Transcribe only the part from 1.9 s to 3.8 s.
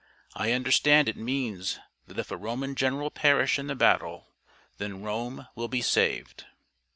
that if a Roman general perish in the